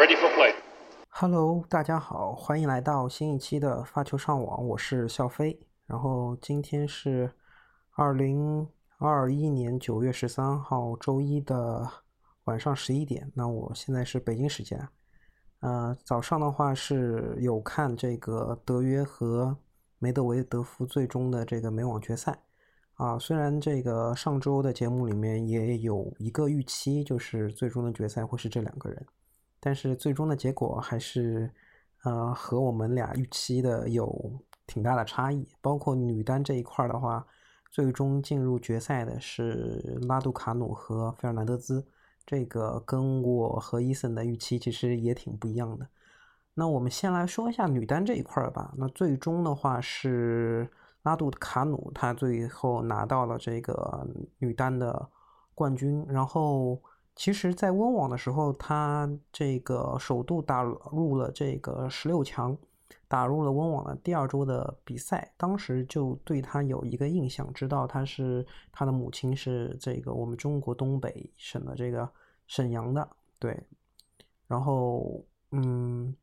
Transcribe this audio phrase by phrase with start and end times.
[0.00, 0.54] ready for play.
[1.10, 5.60] Hello，大家好，欢迎来到新一期的发球上网，我是笑飞。
[5.86, 7.30] 然后今天是
[7.96, 8.66] 二零
[8.96, 11.86] 二一年九月十三号周一的
[12.44, 13.30] 晚上十一点。
[13.34, 14.88] 那我现在是北京时间，
[15.60, 19.54] 呃，早上的话是有看这个德约和
[19.98, 22.38] 梅德韦德夫最终的这个美网决赛。
[22.94, 29.06] 啊，虽然这个上周的节目里面也有一个预期，就是最终的决赛会是这两个人，
[29.60, 31.52] 但是最终的结果还是，
[32.02, 34.32] 呃，和我们俩预期的有
[34.66, 35.46] 挺大的差异。
[35.60, 37.24] 包括女单这一块的话，
[37.70, 41.86] 最终进入决赛的是拉杜卡努和费尔南德兹，
[42.26, 45.86] 这个跟我和伊森的预期其实也挺不一样的。
[46.54, 48.74] 那我们先来说一下女单这一块吧。
[48.76, 50.68] 那最终的话是。
[51.04, 55.08] 拉杜卡努，他最后拿到了这个女单的
[55.54, 56.04] 冠军。
[56.06, 56.78] 然后，
[57.14, 62.56] 其实，在温网的时候，他这个首度打入了这个十六强，
[63.08, 65.32] 打入了温网的第二周的比赛。
[65.36, 72.08] 当时就对他有一个印象，知道他是他的母亲是这个我们中国东北省的这个
[72.46, 73.62] 沈阳的，对。
[74.46, 76.14] 然后，嗯。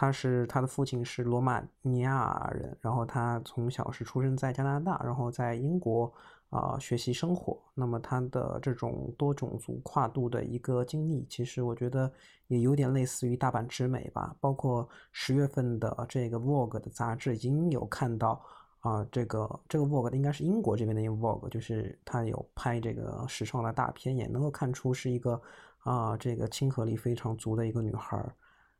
[0.00, 6.14] 他是他的父亲是罗马尼亚人，然后他从小是出生在加拿大，然后在英国
[6.50, 7.58] 啊学习生活。
[7.74, 12.10] 那么他的这种多种族跨度的一个经历，其实我觉得
[12.46, 14.34] 也有点类似于大阪直美吧。
[14.40, 18.42] 包括十月份的这个 Vogue 的杂志已经有看到
[18.80, 25.40] 啊，这个这个 Vogue 应该是英国这边的一个 Vogue，就是他有拍这个时尚的大片，也能够看出是一个
[25.78, 28.16] 啊这个亲和力非常足的一个女孩。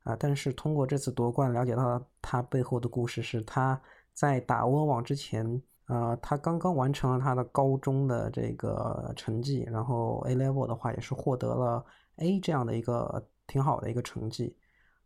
[0.04, 0.16] 啊！
[0.18, 3.78] 但是通过这次夺冠，了解到他背后的故事是，他
[4.14, 11.84] 在打温网之前，呃，他刚刚完成了他的高中的这个成绩，然后 A level 的话也是获得了
[12.16, 14.56] A 这样的一个挺好的一个成绩。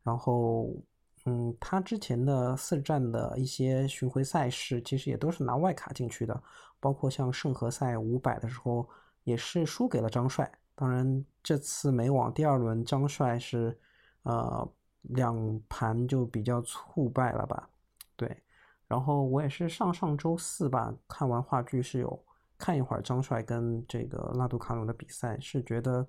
[0.02, 0.68] 然后，
[1.24, 6.42] 嗯，他之前的四站的一些巡回赛事，其实也都是拿外卡进去的，
[6.78, 8.88] 包括像圣何赛五百的时候，
[9.24, 10.50] 也是输给了张帅。
[10.74, 13.78] 当然，这次美网第二轮，张帅是，
[14.22, 14.72] 呃。
[15.16, 17.68] 两盘就比较挫败了吧，
[18.14, 18.28] 对。
[18.92, 22.24] 然后我也是上上周四吧，看完话剧是有
[22.58, 26.06] 看一会儿张帅跟这个拉杜卡努的比赛，是觉得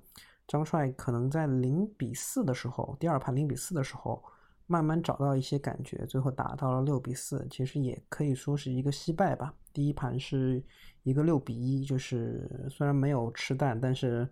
[0.50, 4.22] 张帅可能在零比四的时候，第二盘零比四的时候，
[4.68, 9.54] 慢慢找到一些感觉，最后打到了六比四，其实也可以说是一个惜败吧。
[9.72, 10.62] 第一盘是
[11.04, 14.28] 一个六比一，就是虽然没有吃蛋，但是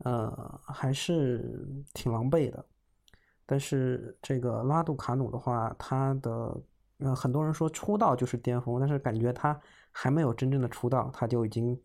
[0.00, 1.58] 呃还是
[1.94, 2.62] 挺狼狈的。
[3.46, 6.54] 但是这个拉杜卡努的话，他的
[6.98, 9.60] 呃很多人说出道就是巅峰，但是感觉他
[9.90, 11.78] 还没有真正的出道，他就已经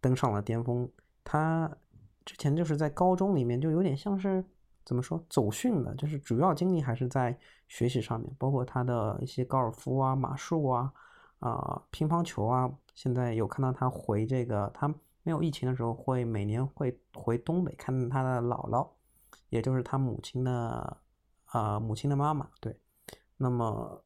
[0.00, 0.88] 登上了巅峰。
[1.22, 1.70] 他
[2.24, 4.44] 之前就是在高中里面就有点像是
[4.84, 7.38] 怎么说走训的，就是主要精力还是在
[7.68, 10.92] 学习上面，包括他的一些高尔夫啊、马术啊、
[11.38, 12.70] 啊乒乓球啊。
[12.94, 14.88] 现在有看到他回这个，他
[15.22, 18.88] 没有疫情的时候会每年会回东北看他的姥姥，
[19.48, 20.98] 也就是他母亲的。
[21.46, 22.76] 啊，母亲的妈妈对，
[23.36, 24.03] 那么，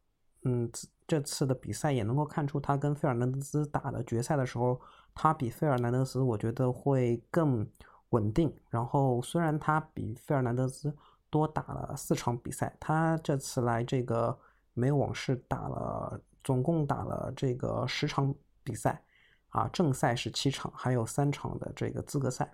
[0.48, 0.70] 嗯，
[1.06, 4.80] 这次的比赛也能够看出，他跟费尔南德斯打的决赛的时候，
[5.14, 7.68] 他比费尔南德斯我觉得会更
[8.10, 8.50] 稳定。
[8.70, 10.96] 然后，虽然他比费尔南德斯
[11.28, 14.38] 多打了四场比赛，他这次来这个
[14.72, 18.34] 美网是打了，总共打了这个十场
[18.64, 19.02] 比赛，
[19.50, 22.50] 啊，正赛是七场，还有三场的这个资格赛。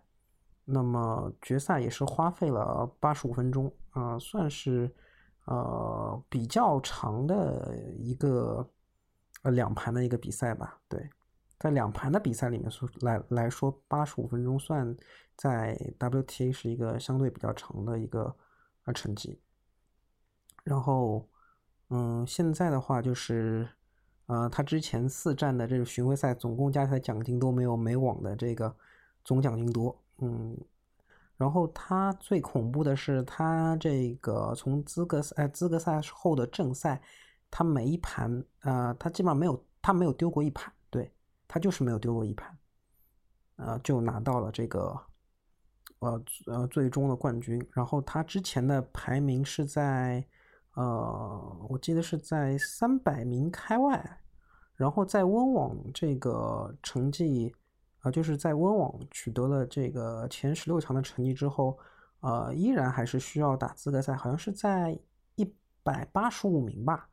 [0.64, 4.92] 那么决赛也是花费了八十五分钟啊，算是
[5.44, 8.68] 呃比较长的一个
[9.42, 10.80] 呃两盘的一个比赛吧。
[10.88, 11.08] 对，
[11.58, 14.96] 在两盘的比赛里面说来来说，八十五分钟算
[15.36, 18.34] 在 WTA 是一个相对比较长的一个
[18.84, 19.40] 呃成绩。
[20.64, 21.28] 然后
[21.90, 23.68] 嗯，现在的话就是
[24.26, 28.74] 呃，他之前四站的这个巡回赛总共加起来奖金都没有美网的这个
[29.22, 30.02] 总奖金多。
[30.18, 30.56] 嗯，
[31.36, 37.02] 然后他最恐怖的是，他这个从资格赛资格赛后的正赛，
[37.50, 41.12] 他每一盘呃，他基本上没有他没有丢过一盘，对
[41.48, 42.56] 他就是没有丢过一盘，
[43.56, 44.96] 呃，就拿到了这个
[45.98, 47.60] 呃呃最终的冠军。
[47.72, 50.24] 然后他之前的排名是在
[50.74, 54.20] 呃，我记得是在三百名开外，
[54.76, 57.52] 然后在温网这个成绩。
[58.04, 61.78] 啊，就是在温网取得了这个前十六强的成绩之后，
[62.20, 64.96] 呃，依然还是需要打资格赛，好像是在
[65.36, 67.08] 一百八十五名吧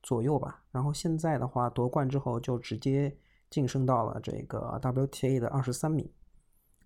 [0.00, 0.62] 左右吧。
[0.70, 3.14] 然后现在的话，夺冠之后就直接
[3.50, 6.08] 晋升到了这个 WTA 的二十三名。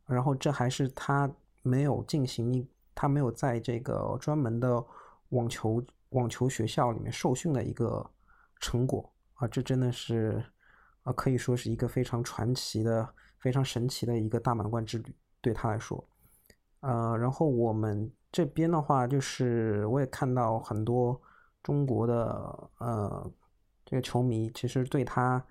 [0.06, 4.82] 然后这还是他没有进行他没有在这个专门的
[5.28, 8.10] 网球网球学校里面受训的一个
[8.60, 10.42] 成果啊，这真的是
[11.02, 16.02] 啊，可以说是一个非常传奇的、非常神奇的一个大满贯之旅，对他来说。
[16.80, 21.20] 呃，然后我们这边的话，就是我也看到很多
[21.62, 23.30] 中国的呃
[23.84, 25.44] 这个球迷，其实对他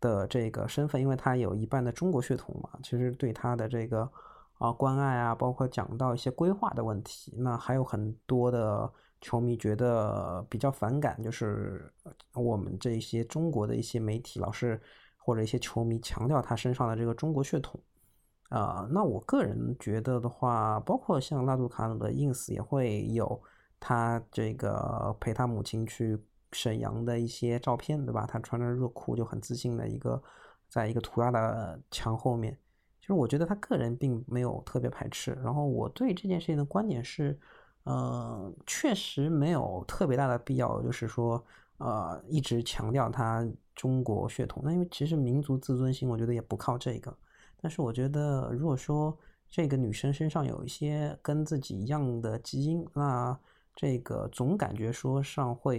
[0.00, 4.10] 的这个身份，因为他有一半的中国血统嘛，其实对他的这个
[4.58, 8.90] 啊关爱啊，包括讲到一些规划的问题，那还有很多的
[9.20, 11.92] 球迷觉得比较反感，就是
[12.34, 14.80] 我们这些中国的一些媒体老是
[15.24, 17.80] 或者一些球迷强调他身上的这个中国血统。
[18.50, 23.40] 啊，那我个人觉得的话，包括像拉杜卡努的 ins 也会有
[23.80, 26.22] 他这个陪他母亲去
[26.52, 28.26] 沈阳的一些照片，对吧？
[28.26, 30.22] 他穿着热裤就很自信的一个，
[30.68, 32.58] 在一个涂鸦的墙后面。
[33.00, 35.32] 其实我觉得他个人并没有特别排斥。
[35.42, 37.40] 然后我对这件事情的观点是，
[37.84, 41.42] 呃，确实没有特别大的必要，就是说，
[41.82, 43.44] 呃，一直强调他
[43.74, 44.62] 中国血统。
[44.64, 47.12] 那因为其实民族自尊心，我觉得也不靠这个。
[47.60, 49.18] 但是我觉得，如果说
[49.50, 53.36] 这个女生身上有一些跟自己一样的基因，那
[53.74, 55.78] 这个总感觉说上会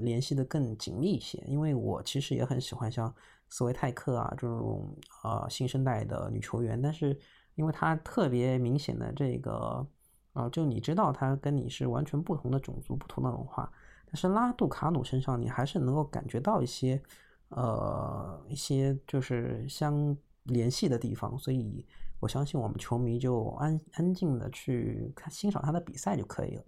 [0.00, 1.42] 联系的更紧密一些。
[1.46, 3.14] 因为我其实也很喜欢像
[3.48, 7.16] 斯维泰克啊这种呃新生代的女球员，但是
[7.54, 9.86] 因为她特别明显的这个
[10.32, 13.70] 啊，就你知道她跟你是完全不同的种族、不同的文化，
[14.06, 17.02] 但是拉杜卡努身上你还是能够感觉到一些
[17.50, 20.16] 呃一些就是相。
[20.46, 21.84] 联系的地方，所以
[22.20, 26.64] 我相信我们球迷就安安静的去看欣赏他的比赛就可以了。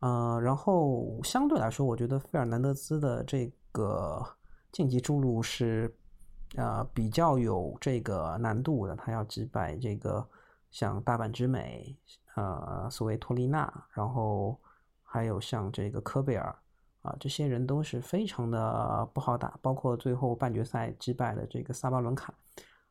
[0.00, 4.20] 呃，然后相对来说，我觉得费尔南德兹的这个
[4.72, 5.96] 晋级之路是
[6.56, 10.28] 呃比较有这个难度的，他要击败这个
[10.72, 11.96] 像大阪直美、
[12.34, 14.58] 呃索维托利娜，然后
[15.10, 16.54] 还有像这个科贝尔
[17.00, 22.34] 啊，这些人都是非常的不好打，包括最后半决赛击败了这个萨巴伦卡。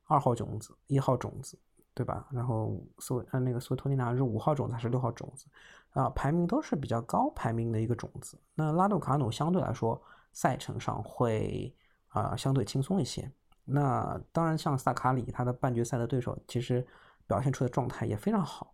[0.06, 1.60] 二号种子，一号种子，
[1.94, 2.28] 对吧？
[2.32, 5.46] 然后苏呃那个索托尼娜是五号种子还是六号种子？
[5.92, 8.40] 啊，排名都是比较高排名的一个种子。
[8.56, 11.76] 那拉杜卡努相对来说赛程上会
[12.08, 13.30] 啊相对轻松一些。
[13.66, 16.88] 那当然像萨卡里他的半决赛的对手其实
[17.28, 18.74] 表现出的状态也非常好。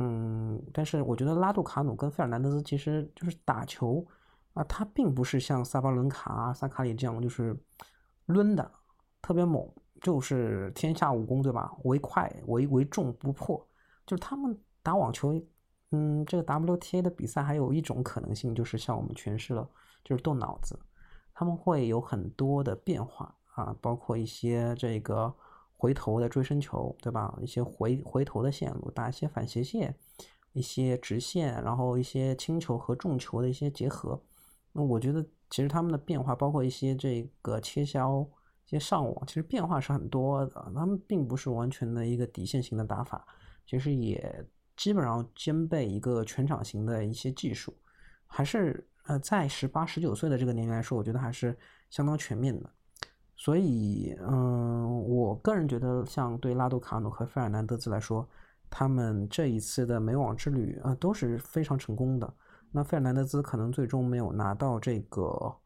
[0.00, 4.06] 嗯，但是我觉得拉杜卡努跟费尔南德斯其实就是打球
[4.54, 7.56] 啊，他并不是像萨巴伦卡、萨卡里这样就是
[8.26, 8.70] 抡的
[9.20, 9.68] 特别猛。
[10.00, 11.76] 就是天下武功，对吧？
[11.82, 13.58] 唯快唯唯重不破。
[14.06, 15.34] 就是他们打网球，
[15.90, 19.68] 嗯，这个 WTA 的比赛还有一种可能性，就是像我们诠释了，
[20.04, 20.78] 就是动脑子。
[21.34, 25.34] 他们会有很多的变化啊，包括一些这个
[25.78, 27.34] 回头的追身球，对吧？
[27.40, 29.96] 一些回回头的线路，打一些反斜线，
[30.52, 34.20] 一些直线，然后一些轻球和重球的一些结合。
[34.72, 38.28] 那我觉得其实他们的变化，包括一些这个切削。
[38.66, 43.26] 一些上网其实变化是很多的，他们并不是完全的一个底线型的打法，
[43.66, 44.46] 其实也
[44.76, 47.74] 基本上兼备一个全场型的一些技术，
[48.26, 51.56] 还是呃在十八十九岁的这个年龄来说，我觉得还是
[51.88, 52.70] 相当全面的。
[53.38, 58.28] 所以，嗯，我个人觉得，像对拉杜卡努和费尔南德兹来说，
[58.68, 62.30] 他们这一次的美网之旅啊都是非常成功的。
[62.70, 65.56] 那费尔南德兹可能最终没有拿到这个。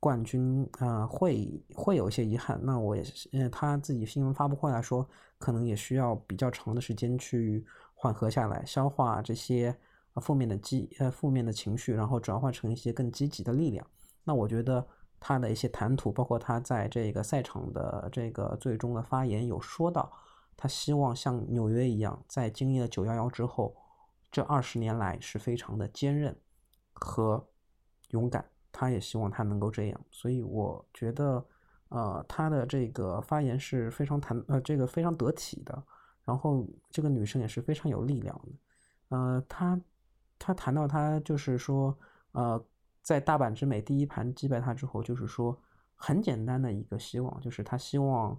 [0.00, 2.56] 冠军啊，会会有一些遗憾。
[2.62, 5.04] 那我也是，呃，他自己新闻发布会来说，
[5.38, 9.76] 可能也需要比较长的时间去缓和下来，消化这些
[10.22, 13.84] 负面的积呃负面的情绪，然后转换成一些更积极的力量。
[14.22, 14.86] 那我觉得
[15.20, 20.12] 他的一些谈吐，包括他在这个赛场的这个最终的发言，有说到
[20.56, 23.76] 他希望像纽约一样，在经历了九幺幺之后，
[24.30, 26.36] 这二十年来是非常的坚韧
[26.92, 27.48] 和
[28.10, 28.44] 勇敢。
[28.70, 31.44] 他也希望他能够这样，所以我觉得，
[31.88, 35.82] 呃，他的这个发言是非常谈，呃，这个非常得体的。
[36.24, 39.80] 然后这个女生也是非常有力量的，呃，她
[40.38, 41.98] 她谈到她就是说，
[42.32, 42.62] 呃，
[43.08, 45.58] 在大阪之美第一盘击败他之后，就是说
[45.96, 48.38] 很简单的一个希望，就是他希望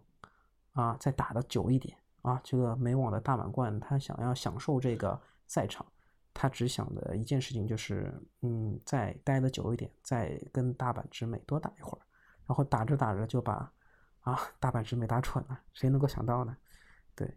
[0.73, 5.83] 啊再打的久一点啊，这个美网的大满贯，他想要享受这个赛场。
[6.35, 12.01] 他只想的一件事情就是，嗯，再待的久一点，再跟大阪直美多打一会儿，
[12.45, 13.73] 然后打着打着就把
[14.21, 16.55] 啊大阪直美打蠢了，谁能够想到呢？
[17.15, 17.27] 对，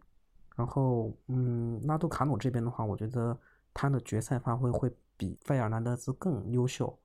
[0.55, 3.35] 然后嗯，拉杜卡努这边的话，我觉得
[3.73, 6.95] 他的决赛发挥会比费尔南德斯更优秀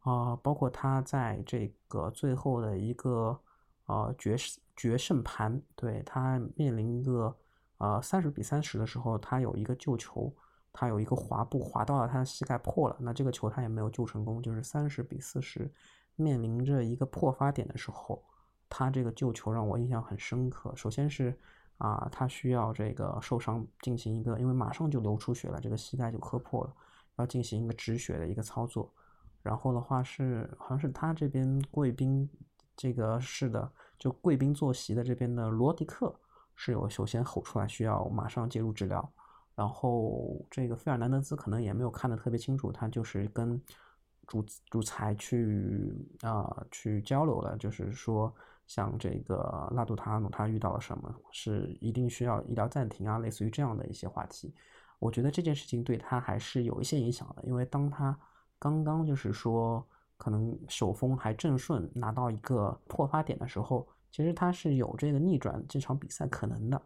[0.00, 3.38] 啊，包括他在这个最后的一个
[3.86, 7.36] 呃决胜决胜盘，对他面临一个
[7.78, 10.32] 呃三十比三十的时候，他有一个救球。
[10.72, 15.68] 他有一个滑步滑到了他的膝盖破了，那这个球他也没有救成功，就是三十比四十，
[16.14, 18.22] 面临着一个破发点的时候，
[18.68, 20.72] 他这个救球让我印象很深刻。
[20.76, 21.36] 首先是
[21.78, 26.72] 啊，他需要这个受伤进行一个，因为马上就流出血了，这个膝盖就磕破了，
[27.16, 28.88] 要进行一个止血的一个操作。
[29.42, 32.28] 然后的话是好像是他这边贵宾
[32.76, 36.14] 这个是的，就贵宾坐席的这边的罗迪克
[36.54, 39.12] 是有首先吼出来需要马上介入治疗。
[39.54, 43.60] 然后这个费尔南德兹可能也没有看得特别清楚，他就是跟
[44.26, 48.32] 主主裁去啊去交流了，就是说
[48.66, 54.54] 像这个拉杜塔努他遇到了什么，是一定需要医疗暂停啊，类似于这样的一些话题。
[54.98, 58.18] 我觉得这件事情对他还是有一些影响的，因为当他
[58.60, 59.84] 刚刚就是说
[60.16, 66.80] 可能手风还正顺，拿到一个破发点的时候，其实他是有这个逆转这场比赛可能的。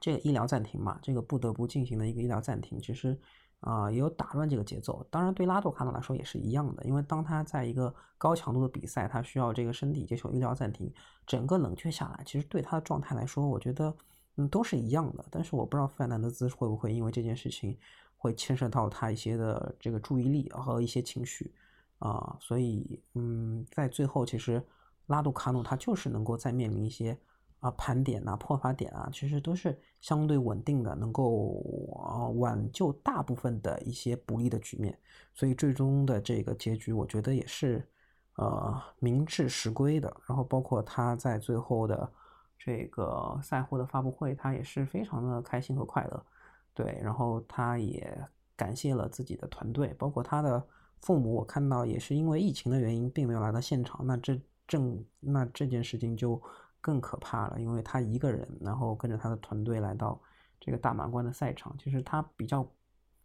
[0.00, 3.18] 这个医疗暂停嘛，这个不得不进行的一个医疗暂停，其实
[3.60, 5.06] 啊也有打乱这个节奏。
[5.08, 10.92] 当然，对拉杜卡诺来说也是一样的，因为当他在一个高强度的比赛，他需要这个身体接受医疗暂停，
[11.26, 13.94] 整个冷却下来，其实对他的状态来说，我觉得
[14.36, 15.24] 嗯都是一样的。
[15.30, 17.78] 但是我不知道费尔南德兹会不会因为这件事情
[18.24, 21.52] 会牵涉到他一些的这个注意力和一些情绪
[21.98, 24.66] 啊，所以嗯，在最后其实
[25.08, 27.18] 拉杜卡努他就是能够再面临一些。
[27.60, 34.98] 啊，盘点啊，破发点啊，其实都是相对稳定的，能够啊挽救大部分的一些不利的局面，
[35.32, 37.88] 所以最终的这个结局，我觉得也是
[38.36, 40.14] 呃名至实归的。
[40.26, 42.12] 然后包括他在最后的
[42.58, 46.26] 这个赛后的发布会，他也是非常的开心和快乐，
[46.74, 50.62] 对，然后他也感谢了自己的团队，包括他的
[51.00, 56.42] 父母，我看到也是因为疫情的原因，并没有来到现场，那这正那这件事情就。
[56.84, 60.20] 更可怕了，因为他一个人，然后跟着他的团队来到
[60.60, 62.62] 这个大满贯的赛场，其实他比较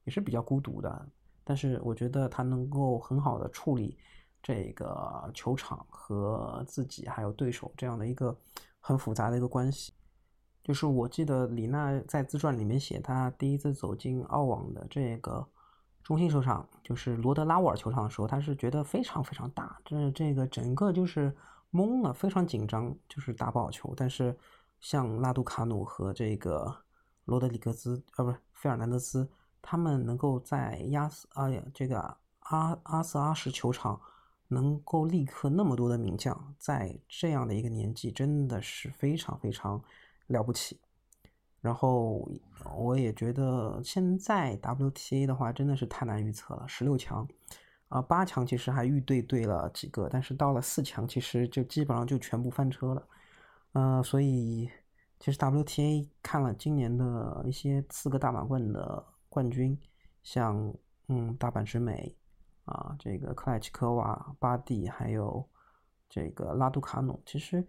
[0.05, 1.05] 也是比较孤独的。
[1.43, 3.97] 但是我觉得他能够很好的处理
[4.41, 8.33] 这个球场和自己还有对手这样的一个
[8.79, 9.91] 很复杂的一个关系。
[10.69, 15.43] 就是我记得李娜在自传里面写，她第一次走进澳网的这个
[16.03, 21.35] 中心球场，就是罗德拉沃尔球场的时候，她是觉得非常非常大，这这个整个就是。
[21.71, 23.93] 懵了，非常紧张，就是打不好球。
[23.95, 24.35] 但是
[24.79, 26.75] 像拉杜卡努和这个
[27.25, 29.29] 罗德里格兹，呃，不是费尔南德斯，
[29.61, 34.01] 他们能够在亚斯啊这个阿阿斯阿什球场
[34.47, 39.79] 能够立刻那么多的名将，在这样的一个年纪，真的是非常非常
[40.29, 40.79] 了不起。
[41.61, 42.25] 然后
[42.77, 47.27] 我也觉得现在 WTA 的话，真的是太难预测了，十六强。
[47.89, 53.07] 啊，八强其实还预对对了几个，但是到了四强，其实就基本上就全部翻车了。
[53.73, 54.69] 呃，所以
[55.19, 59.75] 其实 WTA 看了今年的一些四个大满贯的冠军，
[60.21, 60.71] 像
[61.07, 62.15] 嗯大阪直美
[62.65, 65.43] 啊，这个克莱奇科娃、巴蒂，还有
[66.07, 67.67] 这个拉杜卡努，其实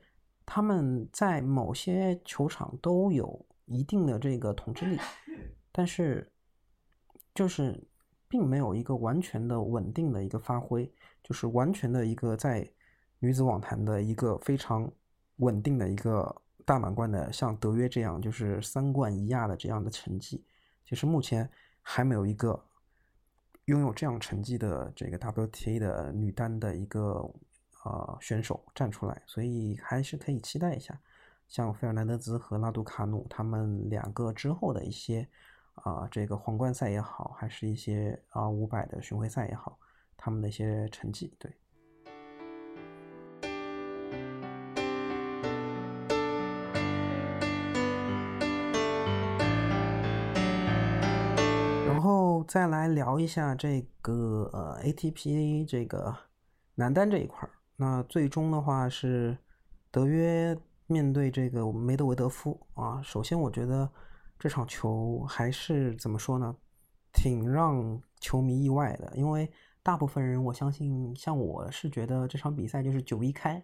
[0.52, 4.98] 他们在某些球场都有一定的这个统治力，
[5.70, 6.32] 但是
[7.32, 7.86] 就是。
[8.32, 10.88] 并没有一个完全的稳定的一个发挥，
[11.20, 12.64] 就是完全的一个在
[13.18, 14.88] 女子网坛的一个非常
[15.38, 16.32] 稳定的一个
[16.64, 20.44] 大满贯的，像德约这样就是三冠一亚的这样的成绩，
[20.84, 21.50] 其实目前
[21.82, 22.64] 还没有一个
[23.64, 27.28] 拥有这样成绩的这个 WTA 的女单的一个
[27.84, 30.98] 呃选手站出来，所以还是可以期待一下，
[31.48, 35.28] 像费尔南德兹和拉杜卡努他们两个之后的一些。
[35.76, 39.78] 啊，这个皇冠赛也好，还是一些啊五百的巡回赛也好，
[40.14, 41.50] 他们的一些成绩，对。
[51.86, 56.14] 然后再来聊一下这个呃 ATP 这个
[56.74, 59.34] 男单这一块儿，那最终的话是
[59.90, 60.54] 德约
[60.86, 63.90] 面对这个梅德韦德夫啊，首先我觉得。
[64.42, 66.56] 这场球还是怎么说呢？
[67.12, 69.46] 挺让球迷意外的，因为
[69.82, 73.62] 大部分人我相信，像我是觉得这场比赛就是九一开，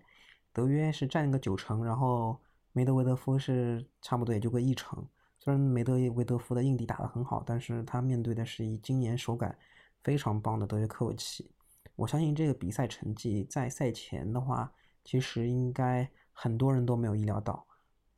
[0.53, 2.39] 德约是占个九成，然后
[2.73, 5.03] 梅德韦德夫是差不多也就个一成。
[5.39, 9.57] 虽然梅德韦德夫的硬底打得很好，但是他面对的是以今年手感
[10.05, 11.51] 非常棒的德约科维奇。
[11.97, 14.73] 我相信这个比赛成绩在赛前的话，
[15.03, 17.67] 其实应该很多人都没有意料到。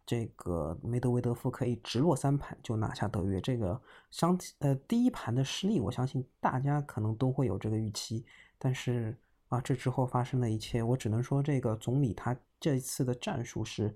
[0.04, 3.78] 这个梅德韦德夫可以直落三盘就拿下德约，这个
[4.10, 8.24] 相呃第一盘的失利，我相信大家可能都会有这个预期。
[8.58, 9.14] 但是
[9.48, 13.94] 啊，这之后发生的一切，我只能说这个总理他这一次的战术是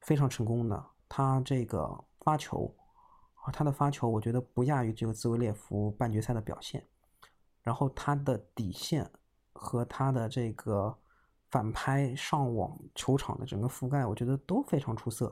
[0.00, 0.86] 非常成功的。
[1.08, 2.72] 他这个发球
[3.42, 6.86] 啊，他的发球我觉得不亚于这个兹维列夫半决赛的表现，
[7.68, 9.06] 然后他的底线
[9.52, 10.96] 和他的这个
[11.50, 15.30] 反拍上网球场的整个覆盖，我觉得都非常出色。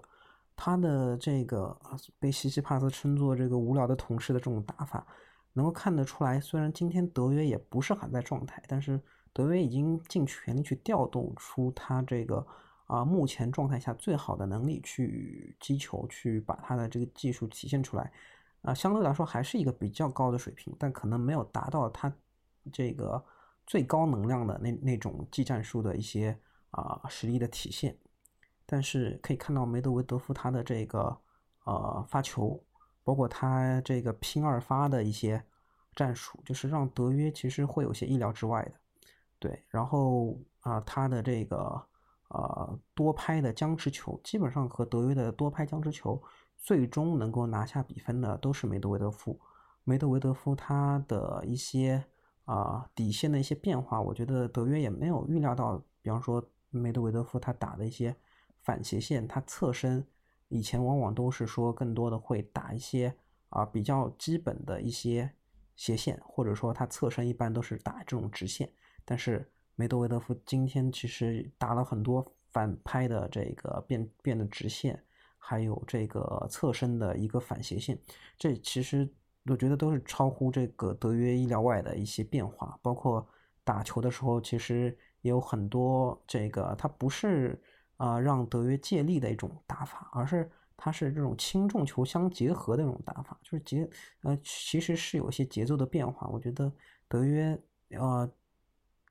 [0.55, 1.75] 他的这个
[2.19, 5.07] 被西西帕斯称作这个无聊的同事的这种打法，
[5.55, 9.01] 能够看得出来，虽然今天德约也不是很在状态，但是
[9.33, 12.47] 德约已经尽全力去调动出他这个
[12.87, 18.13] 啊目前状态下最好的能力去击球，去把他的这个技术体现出来，
[18.61, 22.13] 啊，相对来说还是一个比较高的水平，但可能没有达到他
[22.73, 23.25] 这个
[23.67, 26.39] 最高能量的那那种技战术的一些
[26.71, 27.97] 啊实力的体现。
[28.65, 31.17] 但是可以看到梅德韦德夫他的这个
[31.65, 32.61] 呃发球，
[33.05, 35.43] 包括他这个拼二发的一些
[35.95, 38.73] 战术，就是让德约其实会有些意料之外的，
[39.39, 39.65] 对。
[39.69, 41.81] 然后啊，他的这个
[42.29, 46.21] 呃多拍的僵持球，基本上和德约的多拍僵持球
[46.59, 49.39] 最终能够拿下比分的都是梅德韦德夫。
[49.85, 52.05] 梅德韦德夫他的一些
[52.47, 58.17] 啊底线的一些变化，我觉得德约也没有预料到，比方说梅德韦德夫他打的一些。
[58.63, 60.05] 反斜线，他侧身
[60.49, 63.15] 以前往往都是说更多的会打一些
[63.49, 65.31] 啊比较基本的一些
[65.77, 68.69] 斜线，或者说他侧身一般都是打这种直线。
[69.05, 75.01] 但是梅德韦德夫今天其实打了很多反拍的这个变变的直线，
[75.39, 77.97] 还有这个侧身的一个反斜线，
[78.37, 79.09] 这其实
[79.49, 82.79] 我觉得都是超乎这个德约意料外的一些变化。
[82.83, 83.27] 包括
[83.65, 87.61] 打球的时候，其实也有很多这个他不是。
[87.99, 93.89] 啊，让德约借力的一种打法，而是他是这种轻重球相结合的这种打法，就是节
[94.21, 96.29] 呃其实是有一些节奏的变化。
[96.29, 96.71] 我觉得
[97.09, 97.59] 德约
[97.93, 98.31] 呃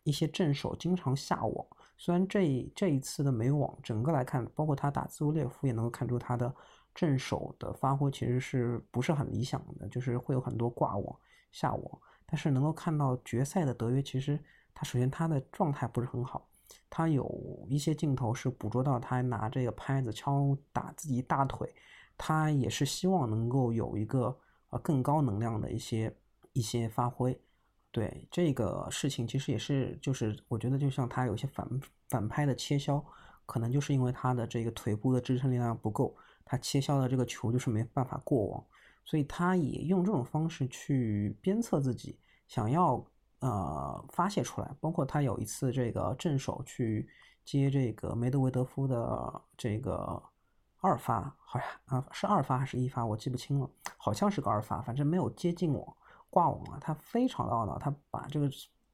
[0.04, 1.66] 一些正手经常下网，
[1.98, 6.54] 虽然这这一次的没网，整个来看，包括他打兹维列夫也能够看出他的
[6.96, 11.20] 正手的发挥其实是不是很理想的，就是会有很多挂网
[11.52, 12.02] 下网。
[12.26, 14.40] 但是能够看到决赛的德约，其实
[14.74, 16.50] 他首先他的状态不是很好。
[16.90, 21.72] 他有一些镜头是捕捉到他拿这个拍子敲打自己大腿，
[22.18, 24.36] 他也是希望能够有一个
[24.70, 26.16] 呃更高能量的一些
[26.54, 27.40] 一些发挥。
[27.92, 31.70] 对这个事情，其实也是就是我觉得就像他有些反
[32.10, 33.02] 反拍的切削，
[33.46, 38.64] 可能就是因为他的这个腿部的支撑力量不够，他切削的这个球就是没办法过网，
[39.04, 43.06] 所以他也用这种方式去鞭策自己，想要。
[43.40, 47.08] 呃，发泄出来，包括他有一次这个正手去
[47.44, 50.20] 接这个梅德韦德夫的这个
[50.80, 55.96] 二发，好像啊是二发还是一发，我记不清了，好像是个二发，反正没有接近网，
[56.32, 56.80] 挂网了。
[56.82, 58.50] 他非常的懊恼，他把这个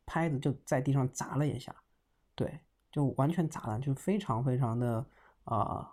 [0.05, 1.73] 拍子就在地上砸了一下，
[2.35, 2.59] 对，
[2.91, 5.05] 就完全砸了，就非常非常的
[5.45, 5.89] 啊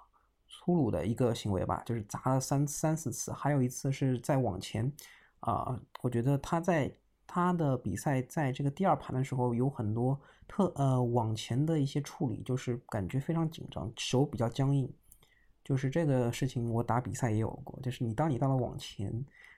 [0.48, 4.92] 粗鲁的一个行为吧，就是砸了三三四次，还有一次是在网前
[5.40, 6.92] 啊，我觉得他在。
[7.30, 14.90] 他的比赛在这个第二盘的时候有很多特呃往前的一些处理，就是感觉非常紧张，手比较僵硬。
[15.62, 17.78] 就是这个事情，我打比赛也有过。
[17.82, 19.12] 就是你当你到了往前，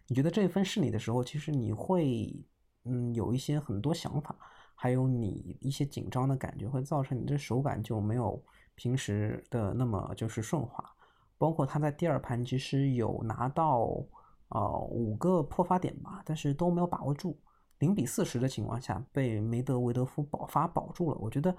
[0.09, 2.35] 你觉得这一分是你的时候，其实你会
[2.83, 4.37] 嗯有一些很多想法，
[4.75, 8.43] 还有你一些紧张的感觉，会造成你这手感就没有
[8.81, 10.83] 平时的那么就是顺滑。
[11.37, 13.87] 包括他在第二盘其实有拿到
[14.49, 17.39] 呃五个破发点吧，但是都没有把握住。
[17.81, 21.19] 零比四十的情况下，被梅德韦德夫保发保住了。
[21.19, 21.55] 我觉得，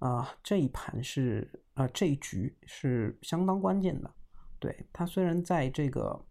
[0.00, 4.10] 啊，这一盘是，啊，这一局是相当关键的。
[4.58, 6.22] 对他虽然在这个，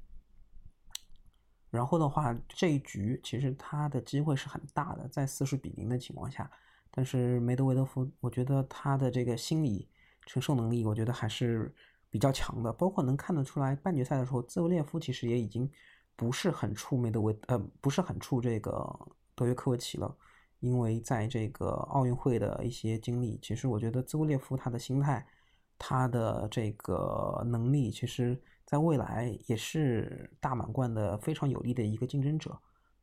[1.72, 6.50] 然后的话，这一局其实他的机会是很大的，在四十比零的情况下，
[6.92, 9.88] 但是梅德韦德夫，我觉得他的这个心理
[10.26, 11.74] 承受能力，我觉得还是
[12.10, 12.72] 比较强的。
[12.74, 15.70] 包括能看得出来，半决赛的时候，兹维列夫其实也已经
[16.16, 18.88] 不是很触梅德韦，呃，不是很触这个。
[19.38, 20.16] 德约科维奇了，
[20.62, 25.28] 因为在这个奥运会的一些经历，其实我觉得兹维列夫他的心态，
[25.78, 32.58] 他的这个能力，其实在未来也是大满贯的非常有力的一个竞争者。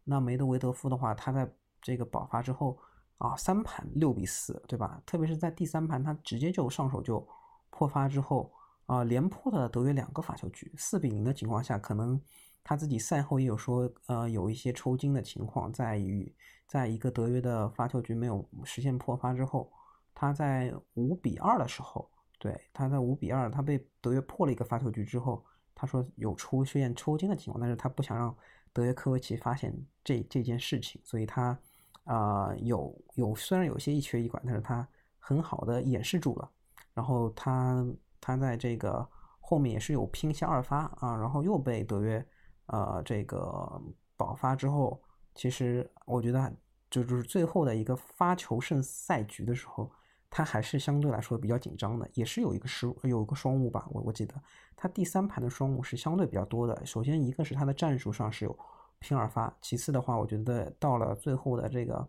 [0.05, 1.47] 那梅德韦德夫的话，他在
[1.83, 2.79] 这个爆发之后
[3.23, 5.01] 啊，三盘六比四，对吧？
[5.07, 7.27] 特别是在第三盘，他直接就上手就
[7.71, 8.53] 破发之后
[8.87, 12.21] 啊，连破了德约两个发球局，四比零的情况下，可能。
[12.65, 16.33] 他自己赛后也有说，呃，有一些抽筋的情况，在于
[16.69, 19.69] 在一个德约的发球局没有实现破发之后，
[20.15, 22.09] 他在五比二的时候，
[22.39, 28.33] 对，他在五比二，他被德约破了一个发球局之后，他说有出现抽筋的情况，但是他不想让
[28.73, 31.59] 德约科维奇发现这这件事情，所以他
[32.05, 34.87] 啊有有虽然有些一瘸一拐，但是他
[35.19, 36.51] 很好的掩饰住了，
[36.95, 37.85] 然后他
[38.21, 39.07] 他在这个
[39.41, 42.25] 后面也是有拼下二发啊，然后又被德约。
[42.67, 43.83] 呃这个
[44.17, 45.03] 保发之后，
[45.35, 46.51] 其实我觉得
[46.89, 49.91] 就就是最后的一个发球胜赛局的时候，
[50.31, 54.35] 他还是相对来说比较紧张的，也是有一个失误，有一个双误吧，我我记得
[54.77, 56.87] 他第三盘的双误是相对比较多的。
[56.87, 58.59] 首先一个是他的战术上是有
[59.03, 62.09] 拼二发，其次的话，我觉得到了最后的这个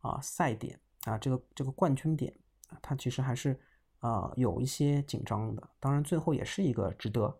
[0.00, 2.34] 啊赛点啊这个这个冠军点，
[2.82, 3.58] 它其实还是。
[4.00, 7.34] 啊，有一些紧张的，当然最后也是一个值得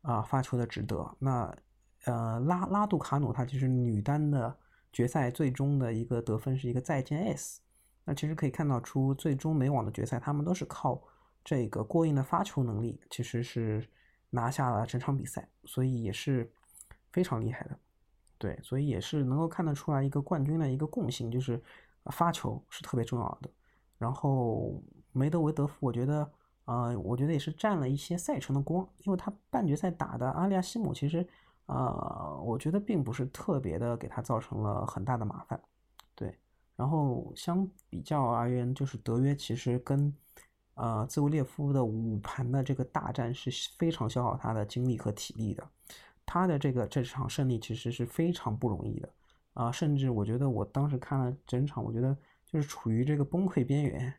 [0.00, 1.14] 啊发球的值得。
[1.18, 1.54] 那
[2.04, 4.56] 呃拉拉杜卡努他其实女单的
[4.90, 7.60] 决赛最终的一个得分是一个再见 S。
[8.06, 10.98] 那其实可以看到出最终美网的决赛，他们都是靠
[11.44, 13.86] 这个过硬的发球能力，其实是
[14.30, 16.50] 拿下了整场比赛，所以也是
[17.12, 17.78] 非常厉害的。
[18.38, 21.60] 对，所以也是能够看得出来一个冠军的一个共性，就是
[22.06, 23.50] 发球是特别重要的。
[23.98, 24.82] 然后。
[25.10, 26.30] 梅德韦德夫，我觉得，
[26.66, 31.26] 呃，我觉得也是占了一些赛程的光，因为他半决赛打的阿利亚西姆，其实，
[31.66, 35.60] 呃，我觉得并不是特别的给他造成了很大的麻烦，
[36.14, 36.38] 对。
[36.76, 40.14] 然后相比较而言，就是德约其实跟，
[40.74, 45.66] 呃，兹维列夫的五盘的这个大战是非常消耗他的精力和体力的，
[46.28, 49.14] 他的这个这场胜利其实是非常不容易的，
[49.54, 52.14] 啊，甚至我觉得我当时看了整场，我觉得
[52.44, 54.12] 就是处于这个崩溃边缘，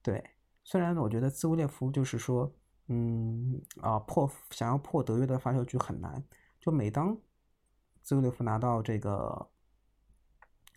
[0.00, 0.24] 对。
[0.62, 2.52] 虽然我觉得兹维列夫就是说，
[2.86, 6.22] 嗯啊破想要破德约的发球局很难，
[6.60, 7.18] 就每当
[8.02, 9.48] 兹维列夫拿到这个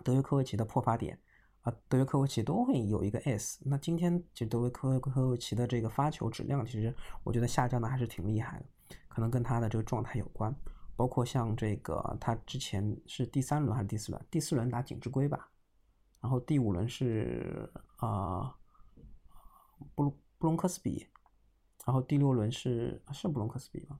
[0.03, 1.19] 德约科维奇的破发点
[1.61, 3.59] 啊，德约科维奇都会有一个 S。
[3.65, 8.65] 那今天其实德约科科维奇的这个发球质量，其实我觉得下降的还是挺厉害的，
[9.13, 10.55] 可能跟他的这个状态有关。
[10.95, 14.25] 包括像这个他之前是第三轮还是第四轮？
[14.31, 15.49] 第四轮打景之圭吧，
[16.19, 18.55] 然后第五轮是啊。
[19.95, 21.07] 布鲁布隆克斯比，
[21.87, 23.99] 然后第六轮是是布隆克斯比吗？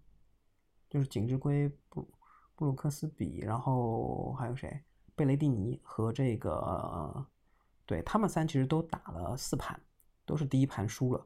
[0.91, 2.07] 就是景之圭布
[2.55, 4.79] 布鲁克斯比，然后还有谁？
[5.15, 7.25] 贝雷蒂尼和这个，
[7.87, 9.81] 对他们三其实都打了四盘，
[10.23, 11.25] 都是第一盘输了，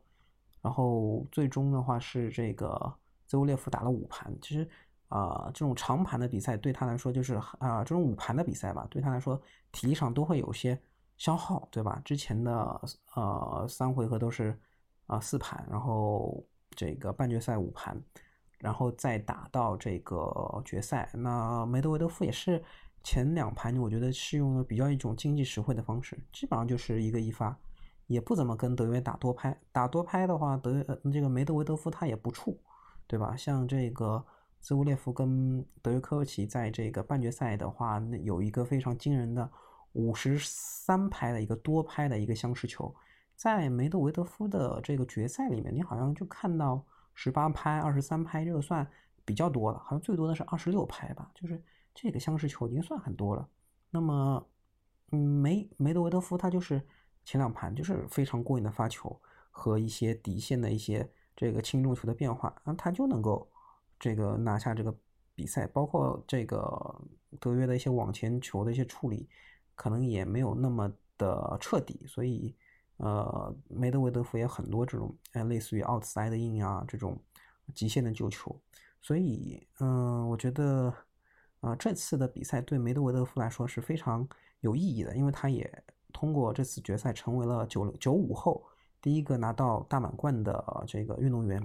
[0.62, 2.96] 然后最终的话是这个
[3.36, 4.36] 泽乌列夫打了五盘。
[4.42, 4.68] 其实
[5.10, 9.40] 啊，这种长盘的比赛对他来说就是啊，这种五盘的比赛吧，对他来说
[9.72, 10.80] 体力上都会有些。
[11.18, 12.02] 消耗对吧？
[12.04, 12.82] 之前的
[13.16, 14.54] 呃三回合都是
[15.08, 17.98] 啊四盘，然后这个半决赛五盘，
[18.60, 21.10] 然后再打到这个决赛。
[21.14, 22.62] 那梅德韦德夫也是
[23.02, 27.58] 前两盘，我觉得是用了比较一种经济实惠的方式，基本上就是一个一发，
[28.08, 29.58] 也不怎么跟德约打多拍。
[29.72, 32.54] 打多拍的话，德约，呃这个梅德韦德夫他也不怵，
[33.08, 33.36] 对吧？
[33.36, 34.26] 像这个
[34.60, 39.52] 兹乌列夫跟德约科维奇在这个半决赛的话，那有一个非常惊人的。
[39.98, 42.94] 五十三拍的一个多拍的一个相持球，
[43.34, 48.86] 在梅德韦德夫的这个决赛里面，你好像就看到十八拍、二十三拍，这个算
[49.24, 51.64] 比较多了，好像最多的是二十六拍吧，就是
[51.94, 53.48] 这个相持球已经算很多了。
[53.90, 54.46] 那么，
[55.14, 56.86] 嗯，梅梅德韦德夫他就是
[57.24, 59.18] 前两盘就是非常过瘾的发球
[59.50, 63.48] 和一些底线的一些这个轻重球的变化，那他就能够
[64.00, 64.96] 这个拿下这个
[65.34, 67.02] 比赛，包括这个
[67.40, 69.30] 德约的一些网前球的一些处理。
[69.78, 72.56] 可能也没有那么的彻底，所以，
[72.96, 77.22] 呃，梅德韦德夫也很多这种，呃，类似于奥斯赛的印啊这种
[77.74, 78.58] 极限的救球，
[79.02, 80.94] 所以，嗯，我觉得，
[81.60, 84.26] 啊，这次的比赛对梅德韦德夫来说是非常
[84.62, 85.70] 有意义的，因为他也
[86.14, 88.66] 通过这次决赛成为了九九五后
[89.06, 91.62] 第一个拿到大满贯的这个运动员，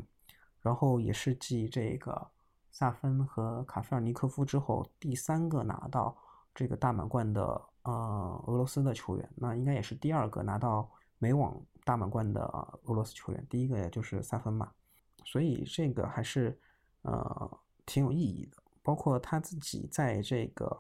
[0.61, 2.31] 然后也是继这个
[2.71, 6.15] 萨芬和卡菲尔尼科夫之后第三个拿到
[6.55, 7.63] 这个大满贯的。
[7.83, 12.43] 呃，俄罗斯的球员，那应该也是第二个拿到美网大满贯的
[12.85, 14.71] 俄罗斯球员，第一个也就是萨芬嘛，
[15.25, 16.61] 所以这个还是
[17.01, 18.59] 呃挺有意义的。
[18.83, 20.79] 包括他自己在这个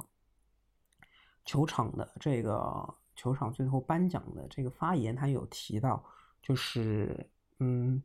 [1.47, 6.05] 球场的这个球场最后颁奖的这个发言，他有提到，
[6.43, 8.03] 就是嗯，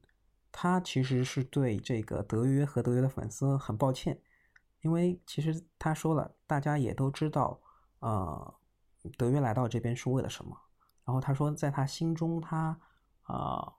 [0.51, 4.19] 他其实是对这个德约和德约的粉丝很抱歉，
[4.81, 7.59] 因为其实他说了，大家也都知道，
[7.99, 8.55] 呃。
[9.19, 10.59] 德约来到这边是为了什么？
[11.05, 12.75] 然后他说，在他心中，他，
[13.27, 13.73] 呃，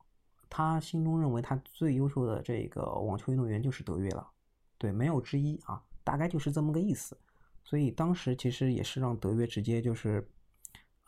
[0.49, 4.31] 他心中认为他最优秀的这个网球运动员就是德约了，
[4.79, 7.19] 对，没有之一啊，大概就是这么个意思。
[7.65, 10.31] 所以当时其实也是让德约直接就是，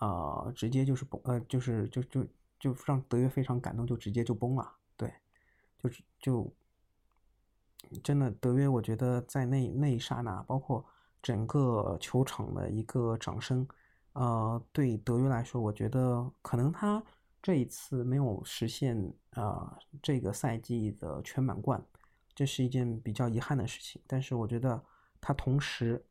[0.00, 2.26] 呃，直接就是不，呃，就是就就
[2.58, 5.12] 就让德约非常感动，就直接就崩了，对，
[5.78, 6.52] 就是就
[8.02, 10.84] 真的德约，我觉得在那那一刹那，包括
[11.22, 13.66] 整个球场的一个掌声。
[14.14, 17.00] 呃，对德约来说，我觉得可能他
[17.40, 21.80] 这一次没有实现啊这个赛季的全满贯，
[22.34, 24.02] 这是一件比较遗憾的事情。
[24.08, 24.82] 但是我觉得
[25.20, 26.04] 他同时，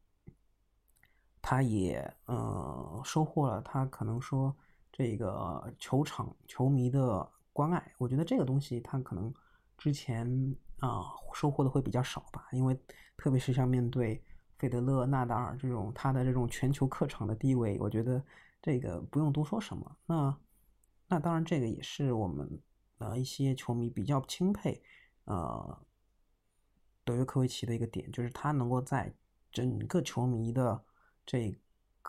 [1.42, 4.56] 他也呃收获了他可能说
[4.98, 7.94] 这个球场球迷的关爱。
[8.00, 9.32] 我觉得这个东西他可能
[9.78, 10.28] 之前
[10.80, 12.80] 啊收获的会比较少吧，因为
[13.16, 14.24] 特别是像面对
[14.58, 18.24] 费德勒、纳达尔这种他的这种全球客场的地位，我觉得
[18.62, 19.98] 这个不用多说什么。
[20.08, 20.38] 那
[21.08, 22.60] 那当然，这个也是我们
[22.98, 24.82] 呃一些球迷比较钦佩
[25.26, 25.80] 呃
[27.04, 29.14] 德约科维奇的一个点，就是他能够在
[29.52, 30.84] 整个球迷的
[31.26, 31.56] 这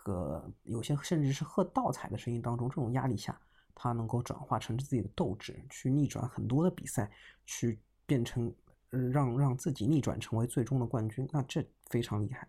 [0.03, 3.39] 个有些甚至是喝倒彩的声音当中，这种压力下，
[3.73, 7.11] 他能够转化成自己的斗志，去逆转很多的比赛，
[7.45, 8.53] 去变成
[8.89, 12.47] 让让自己逆转成为最终的冠军，那这非常厉害。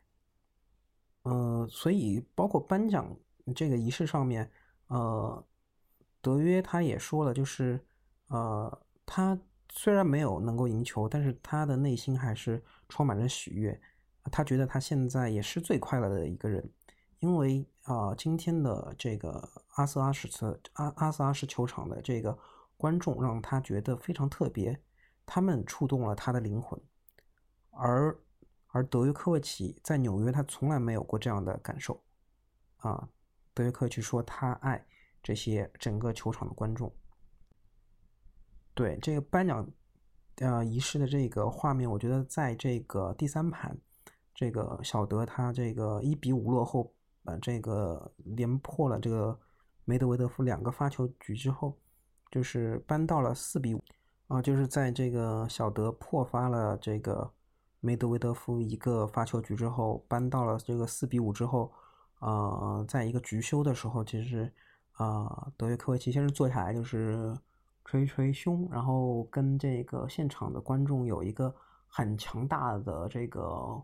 [1.22, 3.16] 呃，所以包括颁奖
[3.54, 4.50] 这个仪式上面，
[4.88, 5.44] 呃。
[6.22, 7.82] 德约他也说了，就是，
[8.26, 9.40] 呃，他
[9.72, 13.80] 虽然没有能够赢球，但是他的内心还是充满着喜悦。
[14.30, 16.70] 他觉得他现在也是最快乐的一个人，
[17.20, 22.36] 因为啊，今天的这个阿瑟阿什斯阿阿瑟阿什球场的这个
[22.76, 24.82] 观众让他觉得非常特别，
[25.24, 26.78] 他们触动了他的灵魂。
[27.70, 28.20] 而
[28.66, 32.02] 而德约科维奇在纽约，他从来没有过这样的感受。
[32.78, 33.08] 啊，
[33.54, 34.86] 德约科维奇说他爱。
[35.22, 36.90] 这些整个球场的观众，
[38.72, 39.70] 对这个颁奖
[40.36, 43.78] 呃仪式的这个画面，我觉得在这个第三盘，
[44.34, 46.94] 这个小德他这个一比五落后，
[47.38, 49.38] 这个连破了这个
[49.84, 51.76] 梅德韦德夫两个发球局之后，
[52.30, 53.82] 就是扳到了四比五
[54.28, 57.30] 啊，就是在这个小德破发了这个
[57.80, 61.72] 梅德韦德夫一个发球局之后，扳到了这个四比五之后，
[62.20, 64.52] 呃，在一个局休的时候，其实。
[64.94, 67.34] 啊，德约科维奇先是坐下来，就是
[67.86, 71.54] 捶捶胸，然后跟这个现场的观众有一个
[71.86, 73.82] 很强大的这个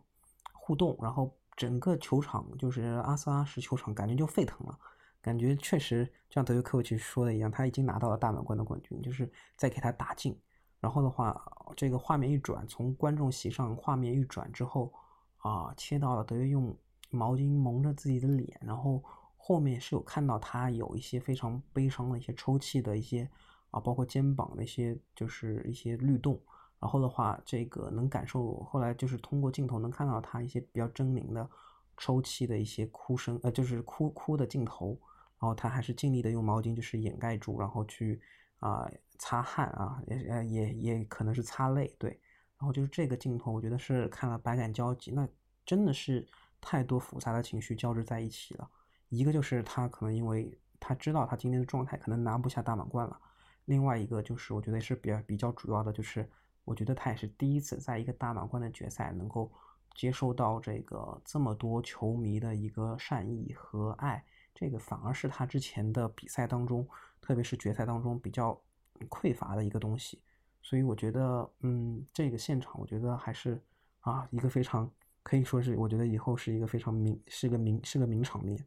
[0.53, 4.79] 互动，然后整个球场就是阿斯拉什球场感觉就沸腾了，
[5.23, 10.39] 感觉确实像德约科维奇说的一样，他已经拿到了大满贯的冠军，就是在给他打进。
[10.81, 11.41] 然后的话，
[11.75, 14.93] 这个画面一转，从观众席上画面一转之后，
[15.39, 16.77] 啊，切到了德约用
[17.11, 19.03] 毛巾蒙着自己的脸，然后。
[19.49, 23.31] 后面是有看到他有一些非常悲伤的一些抽泣的一些
[23.71, 26.37] 啊，包括肩膀的一些就是一些律动。
[26.79, 31.49] 然后的话，这个能感受后来就是通过镜头能看到他一些比较狰狞的
[31.97, 34.99] 抽泣的一些哭声，呃，就是哭哭的镜头。
[35.39, 38.19] 然后他还是尽力的用毛巾就是掩盖住，然后去
[38.59, 42.11] 啊擦汗啊，也也也可能是擦泪，对。
[42.59, 45.29] 然后就是这个镜头，我觉得是看了百感交集，那
[45.67, 46.27] 真的是
[46.59, 48.67] 太多复杂的情绪交织在一起了。
[49.11, 53.21] 一个就是他可能因为他知道他今天的状态可能拿不下大满贯了，
[53.67, 56.27] 另外一个就是我觉得是比较比较主要的，就是
[56.67, 59.51] 我觉得他也是第一次在一个大满贯的决赛能够
[59.95, 64.23] 接受到这个这么多球迷的一个善意和爱，
[64.55, 66.87] 这个反而是他之前的比赛当中，
[67.23, 68.61] 特别是决赛当中比较
[69.09, 70.21] 匮乏的一个东西，
[70.61, 73.59] 所以我觉得，嗯，这个现场我觉得还是
[74.01, 74.91] 啊一个非常
[75.23, 78.59] 可以说是我觉得以后是一个非常名是个名是个名场面